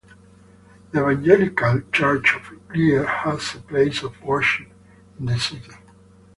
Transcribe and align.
The 0.91 0.99
Evangelical 1.07 1.83
Church 1.91 2.35
of 2.35 2.73
Gier 2.73 3.05
has 3.05 3.53
a 3.53 3.59
place 3.59 4.01
of 4.01 4.19
worship 4.23 4.65
in 5.19 5.27
the 5.27 5.37
city. 5.39 5.73